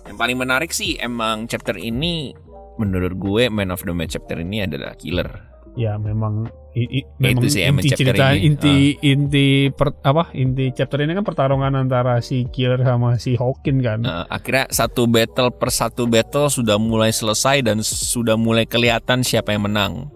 [0.05, 2.31] Yang paling menarik sih emang chapter ini
[2.77, 5.54] menurut gue man of the match chapter ini adalah killer.
[5.75, 8.39] Ya memang i, i- Ya, memang itu sih inti cerita ini.
[8.39, 8.47] Ah.
[8.47, 13.83] inti inti per- apa inti chapter ini kan pertarungan antara si Killer sama si Hawkin
[13.83, 13.99] kan.
[13.99, 19.51] Nah, akhirnya satu battle per satu battle sudah mulai selesai dan sudah mulai kelihatan siapa
[19.51, 20.07] yang menang.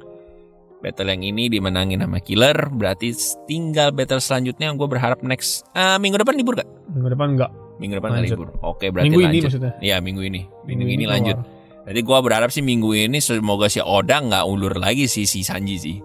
[0.80, 3.12] Battle yang ini dimenangin sama killer, berarti
[3.44, 6.68] tinggal battle selanjutnya gue berharap next eh, minggu depan libur gak?
[6.88, 7.52] Minggu depan enggak.
[7.84, 8.48] Minggu depan libur.
[8.64, 9.44] Oke, berarti Minggu ini lanjut.
[9.52, 9.74] maksudnya.
[9.80, 10.48] Iya, minggu ini.
[10.64, 11.14] Minggu, ini keluar.
[11.20, 11.38] lanjut.
[11.90, 15.82] Jadi gua berharap sih minggu ini semoga si Oda nggak ulur lagi sih si Sanji
[15.82, 15.98] sih.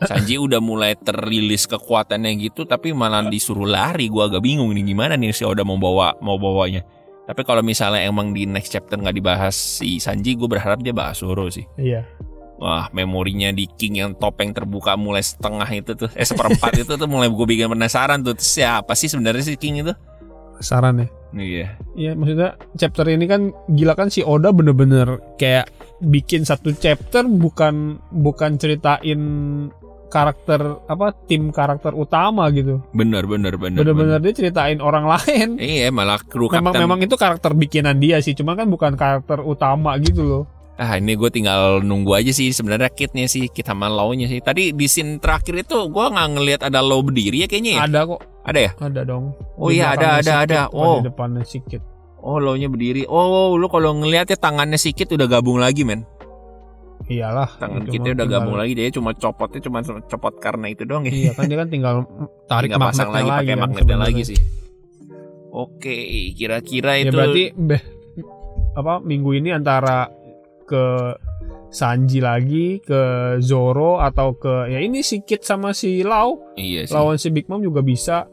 [0.08, 4.12] Sanji udah mulai terilis kekuatannya gitu tapi malah disuruh lari.
[4.12, 6.84] Gua agak bingung nih gimana nih si Oda mau bawa mau bawanya.
[7.30, 11.22] Tapi kalau misalnya emang di next chapter nggak dibahas si Sanji, gue berharap dia bahas
[11.22, 11.62] Zoro sih.
[11.78, 12.02] Iya.
[12.58, 17.06] Wah, memorinya di King yang topeng terbuka mulai setengah itu tuh, eh seperempat itu tuh
[17.06, 18.34] mulai gue bikin penasaran tuh.
[18.34, 19.94] Siapa sih sebenarnya si King itu?
[20.58, 21.19] Saran ya.
[21.34, 21.78] Iya.
[21.94, 25.70] Iya maksudnya chapter ini kan gila kan si Oda bener-bener kayak
[26.02, 29.20] bikin satu chapter bukan bukan ceritain
[30.10, 32.82] karakter apa tim karakter utama gitu.
[32.90, 33.86] Bener bener bener.
[33.86, 35.56] Bener-bener dia ceritain orang lain.
[35.56, 39.94] Iya malah kru Memang memang itu karakter bikinan dia sih, cuma kan bukan karakter utama
[40.02, 40.44] gitu loh.
[40.80, 44.40] Ah ini gue tinggal nunggu aja sih sebenarnya kitnya sih kit sama low-nya sih.
[44.40, 47.80] Tadi di scene terakhir itu gue nggak ngelihat ada low berdiri ya kayaknya ya.
[47.84, 48.70] Ada kok, Ada ya?
[48.80, 49.24] ada dong.
[49.60, 50.60] Oh Di iya, ada, ada, ada.
[50.72, 51.04] Oh.
[51.04, 51.84] di depannya si Kit.
[52.16, 53.04] Oh low-nya berdiri.
[53.04, 56.08] Oh lu kalau ngelihatnya tangannya si Kit udah gabung lagi men.
[57.04, 57.60] Iyalah.
[57.60, 61.12] Tangan kitnya udah tinggal- gabung lagi dia cuma copotnya cuma copot karena itu doang ya.
[61.12, 61.94] Iya kan dia kan tinggal
[62.50, 64.38] tarik Tinggal pasang lagi magnetnya pakai kan magnetnya lagi sih.
[65.50, 65.96] Oke,
[66.32, 67.82] kira-kira Ya itu berarti beh,
[68.78, 70.06] apa minggu ini antara
[70.70, 71.18] ke
[71.70, 73.02] Sanji lagi ke
[73.42, 76.94] Zoro atau ke ya ini si Kit sama si Lau iya sih.
[76.94, 78.26] lawan si Big Mom juga bisa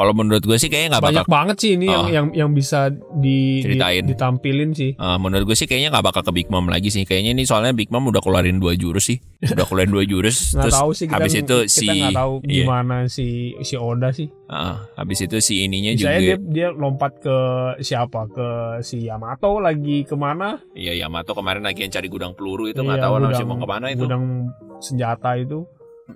[0.00, 2.08] Kalau menurut gue sih kayaknya nggak bakal banyak banget sih ini yang Oh.
[2.08, 6.32] yang yang bisa di, di- ditampilin sih Eh, menurut gue sih kayaknya nggak bakal ke
[6.32, 7.04] Big Mom lagi sih.
[7.04, 9.20] Kayaknya ini soalnya Big Mom udah keluarin dua jurus sih.
[9.42, 10.50] Udah keluarin dua jurus.
[10.56, 12.54] terus tahu sih kita habis itu kita si nggak tahu iya.
[12.56, 13.26] gimana si
[13.60, 16.10] si Oda sih Ah, habis itu si ininya juga.
[16.10, 17.36] misalnya dia dia lompat ke
[17.80, 18.48] siapa ke
[18.80, 22.96] si Yamato lagi ke mana Iya Yamato kemarin lagi yang cari gudang peluru itu nggak
[22.96, 24.02] Iya, tahu masih mau ke mana itu.
[24.02, 24.48] gudang
[24.80, 25.68] senjata itu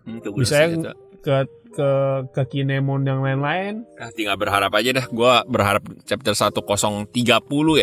[0.05, 0.92] itu gudang senjata.
[1.25, 1.35] Ke
[1.75, 1.91] ke
[2.31, 5.07] ke Kinemon yang lain-lain Ah, tinggal berharap aja dah.
[5.09, 7.11] Gua berharap chapter 1030 ya.
[7.11, 7.75] tiga puluh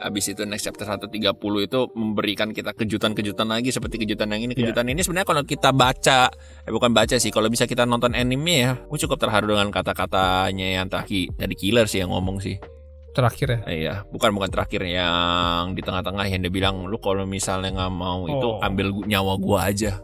[0.00, 1.12] Habis itu next chapter 130
[1.60, 4.52] itu memberikan kita kejutan-kejutan lagi seperti kejutan yang ini.
[4.52, 4.60] Iya.
[4.64, 6.32] Kejutan ini sebenarnya kalau kita baca,
[6.64, 10.66] eh bukan baca sih, kalau bisa kita nonton anime ya, gue cukup terharu dengan kata-katanya
[10.74, 12.56] yang tadi tadi killer sih yang ngomong sih.
[13.12, 17.68] terakhir ya iya, bukan bukan terakhir yang di tengah-tengah yang dia bilang lu kalau misalnya
[17.70, 18.56] nggak mau itu Oh.
[18.58, 20.00] ambil gu- nyawa gua aja.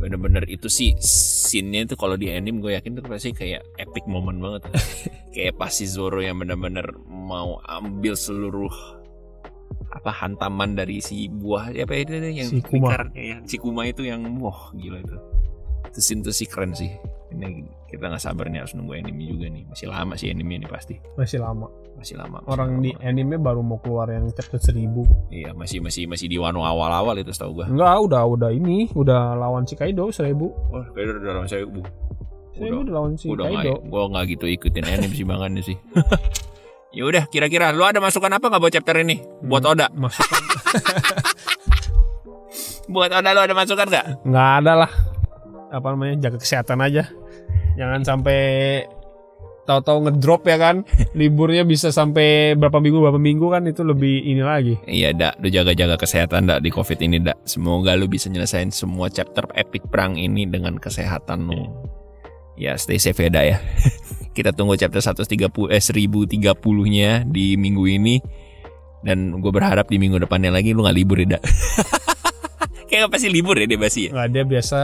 [0.00, 4.36] Bener-bener itu sih scene-nya itu kalau di anime gue yakin tuh pasti kayak epic moment
[4.36, 4.62] banget.
[5.34, 8.72] kayak pasti Zoro yang bener-bener mau ambil seluruh
[9.94, 12.98] apa hantaman dari si buah apa itu tuh yang Si Kuma.
[13.14, 13.38] ya.
[13.46, 15.16] si Kuma itu yang wah gila itu.
[15.94, 16.88] Itu scene tuh sih keren sih.
[17.30, 19.62] Ini kita nggak sabar nih harus nunggu anime juga nih.
[19.64, 20.98] Masih lama sih anime ini pasti.
[21.14, 22.36] masih lama Masih lama.
[22.36, 26.26] masih orang lama di anime baru mau keluar yang chapter 1000 Iya masih masih masih
[26.26, 27.66] di Wano awal-awal itu setahu gua.
[27.70, 30.34] enggak udah udah ini udah lawan si Kaido 1000
[30.68, 31.80] Wah kayaknya udah lawan saya bu.
[32.52, 35.76] 1000 Udah, udah lawan si udah Kaido gua nggak gitu ikutin anime sih bangannya sih.
[36.98, 39.22] ya udah kira-kira lu ada masukan apa nggak buat chapter ini?
[39.40, 40.42] Buat Oda, masukan
[42.92, 44.06] buat Oda lu ada masukan nggak?
[44.24, 44.90] nggak ada lah
[45.74, 47.10] apa namanya jaga kesehatan aja
[47.74, 48.40] jangan sampai
[49.64, 50.84] tahu-tahu ngedrop ya kan
[51.18, 55.48] liburnya bisa sampai berapa minggu berapa minggu kan itu lebih ini lagi Iya dak, lu
[55.48, 57.40] jaga-jaga kesehatan dak di covid ini dak.
[57.48, 61.64] Semoga lu bisa nyelesain semua chapter epic perang ini dengan kesehatan lu.
[62.54, 63.56] Ya stay safe ya dak ya.
[64.36, 68.16] Kita tunggu chapter 130 eh 1030 nya di minggu ini.
[69.04, 71.42] Dan gue berharap di minggu depannya lagi lu nggak libur ya dak.
[72.88, 74.10] Kayak pasti libur ya dia basi ya.
[74.14, 74.78] nggak dia biasa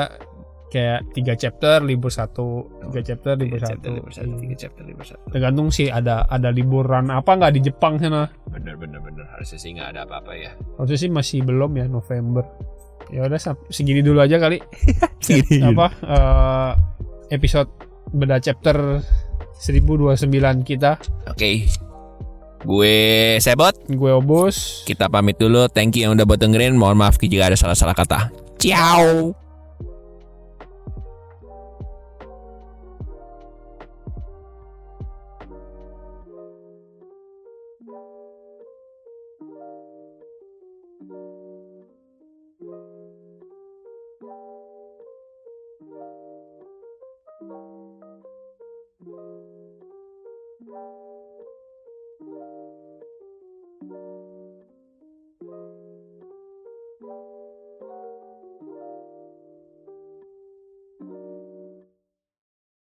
[0.70, 4.38] kayak tiga chapter libur satu tiga chapter libur Tiga satu, libur satu, Iya.
[4.38, 5.24] tiga chapter libur satu.
[5.28, 9.74] tergantung sih ada ada liburan apa nggak di Jepang sana Bener bener bener harusnya sih
[9.74, 10.54] nggak ada apa-apa ya.
[10.78, 12.46] harusnya sih masih belum ya November
[13.10, 14.62] ya udah segini dulu aja kali
[15.26, 16.70] Segini apa eh,
[17.34, 17.70] episode
[18.14, 19.02] beda chapter
[19.58, 20.24] 1029
[20.62, 20.96] kita
[21.28, 21.66] Oke.
[22.60, 23.72] Gue Sebot.
[23.88, 25.64] gue obus Kita pamit dulu.
[25.72, 26.76] Thank you yang udah buat dengerin.
[26.76, 28.28] Mohon maaf jika ada salah-salah kata.
[28.60, 29.32] Ciao.